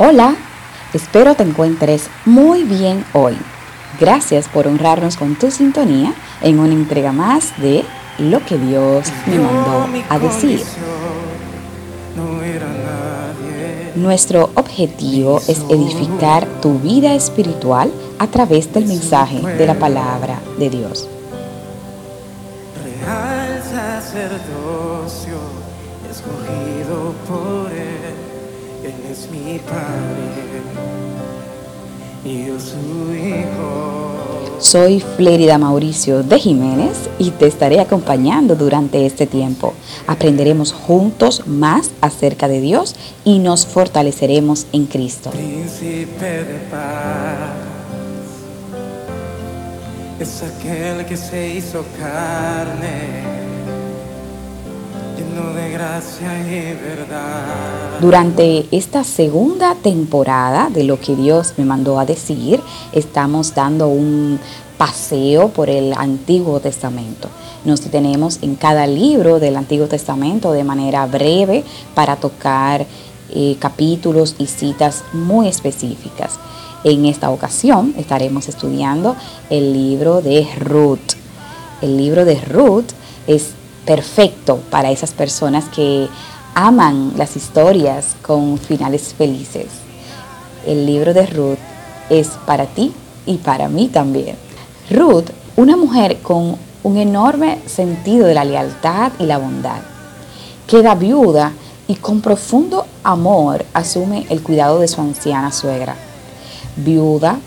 [0.00, 0.36] Hola,
[0.94, 3.36] espero te encuentres muy bien hoy.
[3.98, 7.84] Gracias por honrarnos con tu sintonía en una entrega más de
[8.20, 10.62] lo que Dios me mandó a decir.
[13.96, 17.90] Nuestro objetivo es edificar tu vida espiritual
[18.20, 21.08] a través del mensaje de la palabra de Dios.
[22.84, 25.38] Real sacerdocio,
[26.08, 28.27] escogido por Él,
[28.84, 30.38] Él es mi Padre
[32.24, 33.98] y yo su Hijo.
[34.60, 39.74] Soy Flérida Mauricio de Jiménez y te estaré acompañando durante este tiempo.
[40.06, 45.30] Aprenderemos juntos más acerca de Dios y nos fortaleceremos en Cristo.
[45.30, 47.68] Príncipe de paz
[50.20, 53.47] es aquel que se hizo carne,
[55.38, 58.00] de gracia y verdad.
[58.00, 62.60] Durante esta segunda temporada de lo que Dios me mandó a decir,
[62.92, 64.40] estamos dando un
[64.76, 67.28] paseo por el Antiguo Testamento.
[67.64, 71.64] Nos detenemos en cada libro del Antiguo Testamento de manera breve
[71.94, 72.86] para tocar
[73.30, 76.38] eh, capítulos y citas muy específicas.
[76.84, 79.16] En esta ocasión estaremos estudiando
[79.50, 81.16] el libro de Ruth.
[81.82, 82.90] El libro de Ruth
[83.26, 83.57] es
[83.88, 86.10] perfecto para esas personas que
[86.54, 89.68] aman las historias con finales felices.
[90.66, 91.58] El libro de Ruth
[92.10, 92.92] es para ti
[93.24, 94.36] y para mí también.
[94.90, 99.80] Ruth, una mujer con un enorme sentido de la lealtad y la bondad,
[100.66, 101.52] queda viuda
[101.86, 105.96] y con profundo amor asume el cuidado de su anciana suegra.
[106.76, 107.38] Viuda,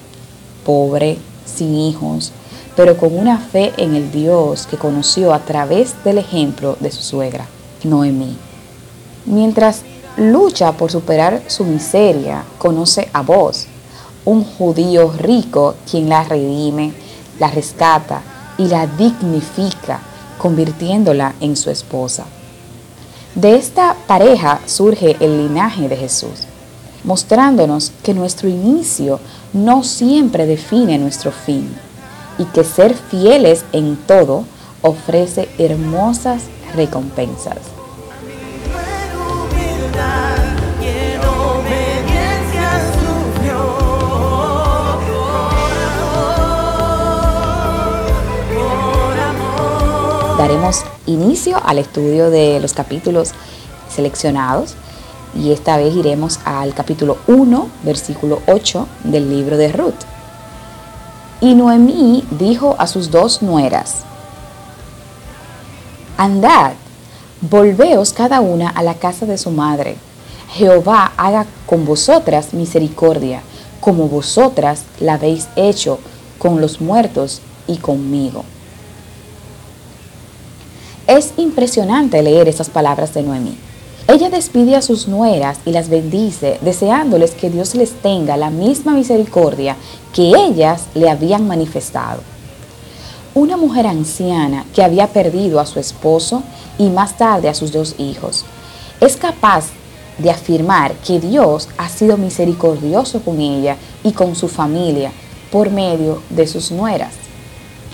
[0.65, 2.31] pobre, sin hijos,
[2.81, 7.03] pero con una fe en el Dios que conoció a través del ejemplo de su
[7.03, 7.45] suegra,
[7.83, 8.35] Noemí.
[9.27, 9.83] Mientras
[10.17, 13.67] lucha por superar su miseria, conoce a vos,
[14.25, 16.91] un judío rico quien la redime,
[17.37, 18.23] la rescata
[18.57, 19.99] y la dignifica,
[20.39, 22.25] convirtiéndola en su esposa.
[23.35, 26.47] De esta pareja surge el linaje de Jesús,
[27.03, 29.19] mostrándonos que nuestro inicio
[29.53, 31.69] no siempre define nuestro fin
[32.41, 34.45] y que ser fieles en todo
[34.81, 36.41] ofrece hermosas
[36.75, 37.57] recompensas.
[50.35, 53.33] Daremos inicio al estudio de los capítulos
[53.87, 54.73] seleccionados
[55.35, 60.10] y esta vez iremos al capítulo 1, versículo 8 del libro de Ruth.
[61.41, 64.03] Y Noemí dijo a sus dos nueras,
[66.15, 66.73] Andad,
[67.41, 69.97] volveos cada una a la casa de su madre.
[70.53, 73.41] Jehová haga con vosotras misericordia,
[73.79, 75.97] como vosotras la habéis hecho
[76.37, 78.45] con los muertos y conmigo.
[81.07, 83.57] Es impresionante leer esas palabras de Noemí.
[84.07, 88.93] Ella despide a sus nueras y las bendice, deseándoles que Dios les tenga la misma
[88.93, 89.75] misericordia
[90.13, 92.21] que ellas le habían manifestado.
[93.33, 96.43] Una mujer anciana que había perdido a su esposo
[96.77, 98.43] y más tarde a sus dos hijos,
[98.99, 99.67] es capaz
[100.17, 105.11] de afirmar que Dios ha sido misericordioso con ella y con su familia
[105.51, 107.20] por medio de sus nueras.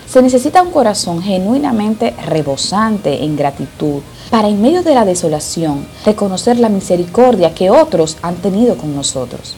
[0.08, 6.58] Se necesita un corazón genuinamente rebosante en gratitud para en medio de la desolación reconocer
[6.58, 9.54] la misericordia que otros han tenido con nosotros.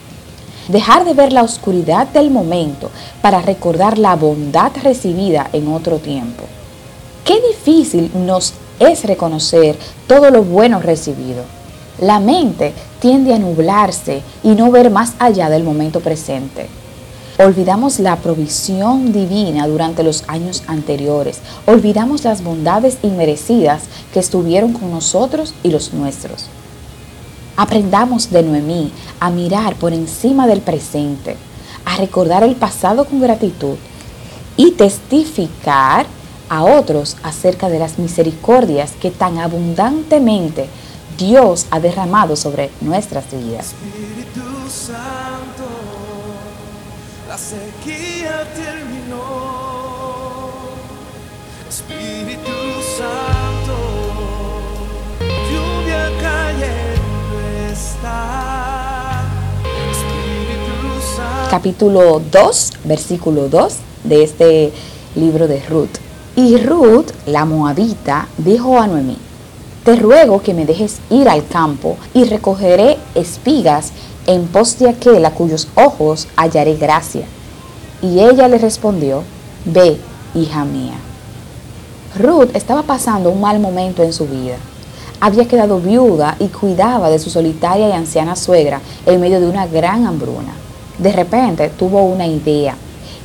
[0.66, 2.90] Dejar de ver la oscuridad del momento
[3.22, 6.42] para recordar la bondad recibida en otro tiempo.
[7.24, 9.76] Qué difícil nos es reconocer
[10.08, 11.44] todo lo bueno recibido.
[12.00, 16.79] La mente tiende a nublarse y no ver más allá del momento presente.
[17.42, 21.38] Olvidamos la provisión divina durante los años anteriores.
[21.64, 26.48] Olvidamos las bondades inmerecidas que estuvieron con nosotros y los nuestros.
[27.56, 31.34] Aprendamos de Noemí a mirar por encima del presente,
[31.86, 33.76] a recordar el pasado con gratitud
[34.58, 36.04] y testificar
[36.50, 40.68] a otros acerca de las misericordias que tan abundantemente
[41.16, 43.72] Dios ha derramado sobre nuestras vidas.
[43.72, 45.79] Espíritu Santo,
[47.30, 49.20] la sequía terminó.
[51.68, 52.50] Espíritu
[52.98, 53.76] Santo,
[55.48, 57.38] lluvia cayendo
[57.70, 59.22] está.
[59.92, 61.50] Espíritu Santo.
[61.52, 64.72] capítulo 2, versículo 2 de este
[65.14, 65.98] libro de Ruth.
[66.34, 69.18] Y Ruth, la moabita, dijo a Noemí,
[69.84, 73.92] te ruego que me dejes ir al campo y recogeré espigas
[74.26, 77.26] en pos de aquel a cuyos ojos hallaré gracia.
[78.02, 79.22] Y ella le respondió,
[79.64, 79.98] Ve,
[80.34, 80.94] hija mía.
[82.18, 84.56] Ruth estaba pasando un mal momento en su vida.
[85.20, 89.66] Había quedado viuda y cuidaba de su solitaria y anciana suegra en medio de una
[89.66, 90.54] gran hambruna.
[90.98, 92.74] De repente tuvo una idea.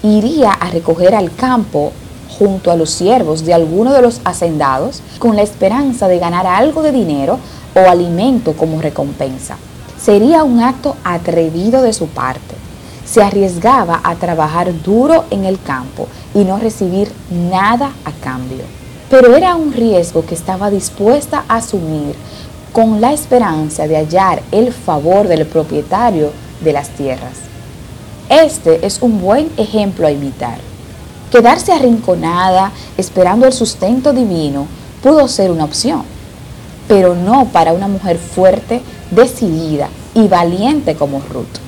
[0.03, 1.93] Iría a recoger al campo
[2.37, 6.81] junto a los siervos de alguno de los hacendados con la esperanza de ganar algo
[6.81, 7.39] de dinero
[7.75, 9.57] o alimento como recompensa.
[10.05, 12.53] Sería un acto atrevido de su parte.
[13.07, 18.65] Se arriesgaba a trabajar duro en el campo y no recibir nada a cambio.
[19.09, 22.13] Pero era un riesgo que estaba dispuesta a asumir
[22.71, 26.31] con la esperanza de hallar el favor del propietario
[26.61, 27.39] de las tierras.
[28.29, 30.59] Este es un buen ejemplo a imitar.
[31.31, 34.67] Quedarse arrinconada esperando el sustento divino
[35.01, 36.03] pudo ser una opción,
[36.87, 38.83] pero no para una mujer fuerte,
[39.15, 41.59] decidida y valiente como Ruth.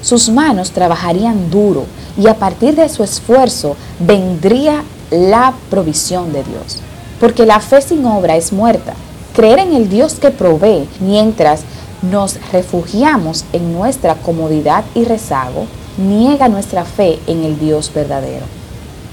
[0.00, 1.84] Sus manos trabajarían duro
[2.16, 6.78] y a partir de su esfuerzo vendría la provisión de Dios.
[7.20, 8.94] Porque la fe sin obra es muerta.
[9.34, 11.62] Creer en el Dios que provee mientras
[12.02, 15.66] nos refugiamos en nuestra comodidad y rezago,
[15.96, 18.46] niega nuestra fe en el Dios verdadero.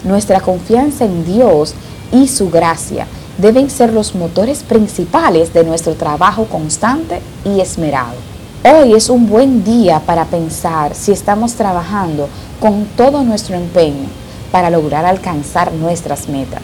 [0.04, 1.74] Nuestra confianza en Dios
[2.12, 8.16] y su gracia deben ser los motores principales de nuestro trabajo constante y esmerado.
[8.64, 12.30] Hoy es un buen día para pensar si estamos trabajando
[12.60, 14.08] con todo nuestro empeño
[14.52, 16.64] para lograr alcanzar nuestras metas.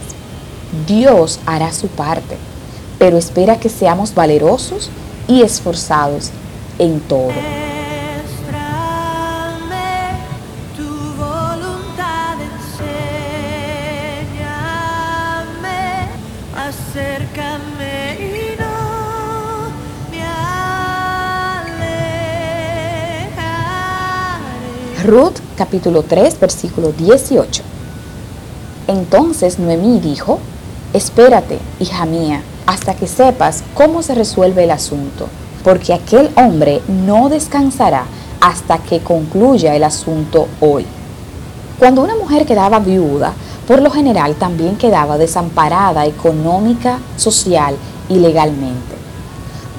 [0.88, 2.38] Dios hará su parte,
[2.98, 4.90] pero espera que seamos valerosos
[5.28, 6.32] y esforzados
[6.80, 7.71] en todo.
[25.12, 27.64] Ruth capítulo 3 versículo 18.
[28.88, 30.40] Entonces Noemí dijo,
[30.94, 35.28] espérate, hija mía, hasta que sepas cómo se resuelve el asunto,
[35.66, 38.06] porque aquel hombre no descansará
[38.40, 40.86] hasta que concluya el asunto hoy.
[41.78, 43.34] Cuando una mujer quedaba viuda,
[43.68, 47.76] por lo general también quedaba desamparada económica, social
[48.08, 48.96] y legalmente.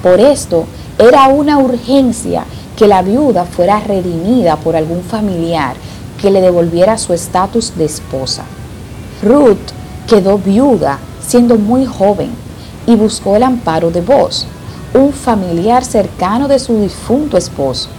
[0.03, 0.65] Por esto,
[0.99, 5.75] era una urgencia que la viuda fuera redimida por algún familiar
[6.21, 8.43] que le devolviera su estatus de esposa.
[9.21, 9.71] Ruth
[10.07, 12.31] quedó viuda siendo muy joven
[12.85, 14.45] y buscó el amparo de Boz,
[14.93, 17.89] un familiar cercano de su difunto esposo,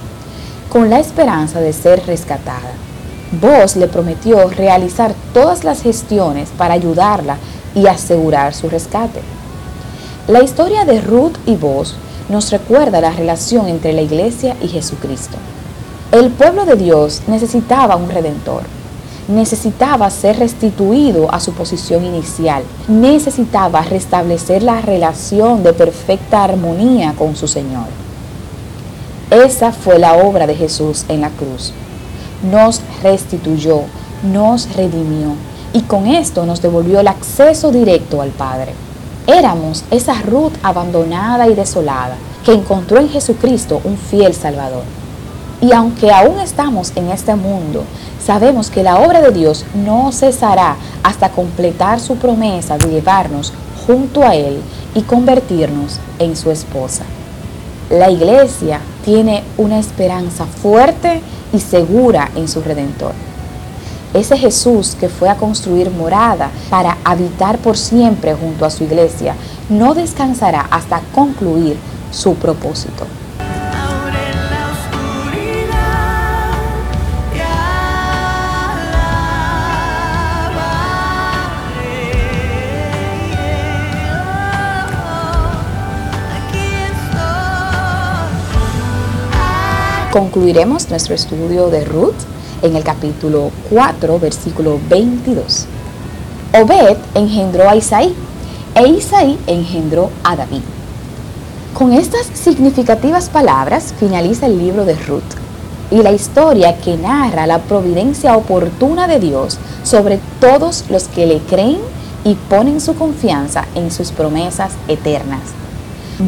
[0.70, 2.72] con la esperanza de ser rescatada.
[3.40, 7.38] Boz le prometió realizar todas las gestiones para ayudarla
[7.74, 9.20] y asegurar su rescate.
[10.28, 11.96] La historia de Ruth y Boz
[12.28, 15.36] nos recuerda la relación entre la iglesia y Jesucristo.
[16.12, 18.62] El pueblo de Dios necesitaba un redentor.
[19.26, 22.62] Necesitaba ser restituido a su posición inicial.
[22.88, 27.86] Necesitaba restablecer la relación de perfecta armonía con su Señor.
[29.30, 31.72] Esa fue la obra de Jesús en la cruz.
[32.50, 33.80] Nos restituyó,
[34.22, 35.34] nos redimió
[35.72, 38.72] y con esto nos devolvió el acceso directo al Padre.
[39.26, 44.82] Éramos esa Ruth abandonada y desolada que encontró en Jesucristo un fiel Salvador.
[45.62, 47.84] Y aunque aún estamos en este mundo,
[48.22, 53.54] sabemos que la obra de Dios no cesará hasta completar su promesa de llevarnos
[53.86, 54.60] junto a Él
[54.94, 57.04] y convertirnos en su esposa.
[57.88, 61.22] La iglesia tiene una esperanza fuerte
[61.54, 63.12] y segura en su Redentor.
[64.14, 69.34] Ese Jesús que fue a construir morada para habitar por siempre junto a su iglesia,
[69.68, 71.76] no descansará hasta concluir
[72.12, 73.06] su propósito.
[90.12, 92.14] Concluiremos nuestro estudio de Ruth
[92.62, 95.66] en el capítulo 4, versículo 22.
[96.60, 98.14] Obed engendró a Isaí
[98.74, 100.62] e Isaí engendró a David.
[101.74, 105.22] Con estas significativas palabras finaliza el libro de Ruth
[105.90, 111.38] y la historia que narra la providencia oportuna de Dios sobre todos los que le
[111.40, 111.78] creen
[112.24, 115.42] y ponen su confianza en sus promesas eternas.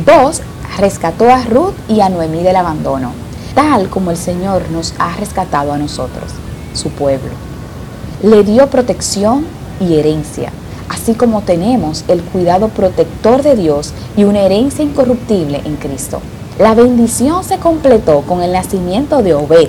[0.05, 0.43] Vos
[0.79, 3.26] rescató a Ruth y a Noemí del abandono
[3.57, 6.31] tal como el Señor nos ha rescatado a nosotros,
[6.75, 7.31] su pueblo.
[8.23, 9.47] Le dio protección
[9.81, 10.53] y herencia,
[10.91, 16.21] así como tenemos el cuidado protector de Dios y una herencia incorruptible en Cristo.
[16.59, 19.69] La bendición se completó con el nacimiento de Obed,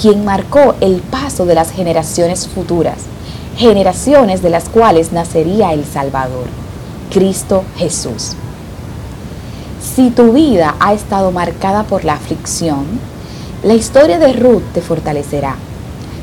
[0.00, 2.98] quien marcó el paso de las generaciones futuras,
[3.56, 6.46] generaciones de las cuales nacería el Salvador,
[7.10, 8.32] Cristo Jesús.
[9.80, 13.13] Si tu vida ha estado marcada por la aflicción,
[13.64, 15.56] la historia de Ruth te fortalecerá.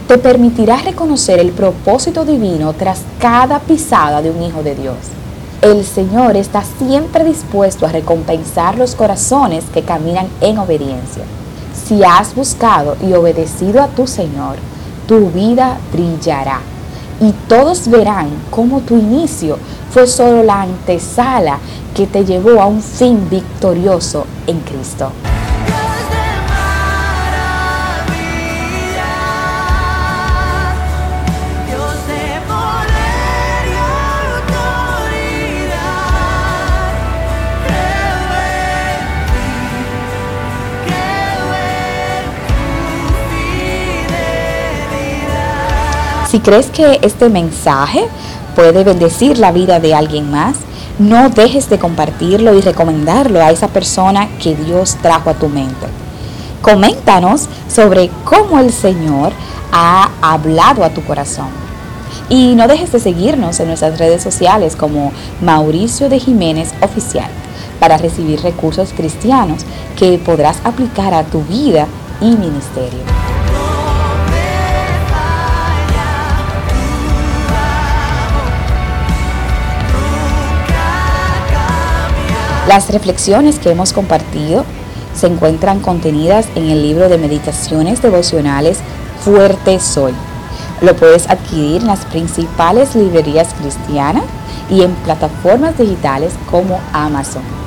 [0.07, 4.95] Te permitirá reconocer el propósito divino tras cada pisada de un hijo de Dios.
[5.63, 11.23] El Señor está siempre dispuesto a recompensar los corazones que caminan en obediencia.
[11.73, 14.57] Si has buscado y obedecido a tu Señor,
[15.07, 16.59] tu vida brillará.
[17.19, 19.57] Y todos verán cómo tu inicio
[19.91, 21.57] fue solo la antesala
[21.95, 25.11] que te llevó a un fin victorioso en Cristo.
[46.31, 48.07] Si crees que este mensaje
[48.55, 50.55] puede bendecir la vida de alguien más,
[50.97, 55.87] no dejes de compartirlo y recomendarlo a esa persona que Dios trajo a tu mente.
[56.61, 59.33] Coméntanos sobre cómo el Señor
[59.73, 61.49] ha hablado a tu corazón.
[62.29, 65.11] Y no dejes de seguirnos en nuestras redes sociales como
[65.41, 67.29] Mauricio de Jiménez Oficial
[67.81, 69.65] para recibir recursos cristianos
[69.97, 71.87] que podrás aplicar a tu vida
[72.21, 73.20] y ministerio.
[82.71, 84.63] Las reflexiones que hemos compartido
[85.13, 88.77] se encuentran contenidas en el libro de meditaciones devocionales
[89.25, 90.13] Fuerte Soy.
[90.79, 94.23] Lo puedes adquirir en las principales librerías cristianas
[94.69, 97.60] y en plataformas digitales como Amazon.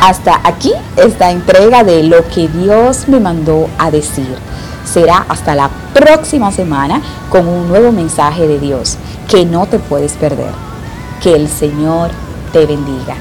[0.00, 4.36] Hasta aquí esta entrega de lo que Dios me mandó a decir.
[4.84, 8.96] Será hasta la próxima semana con un nuevo mensaje de Dios
[9.28, 10.52] que no te puedes perder.
[11.20, 12.10] Que el Señor
[12.52, 13.16] te bendiga.